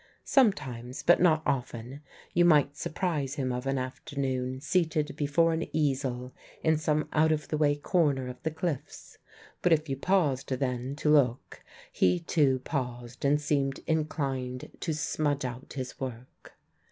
[0.25, 2.01] Sometimes, but not often,
[2.33, 7.49] you might surprise him of an afternoon seated before an easel in some out of
[7.49, 9.19] the way corner of the cliffs;
[9.61, 15.45] but if you paused then to look, he too paused and seemed inclined to smudge
[15.45, 16.53] out his work.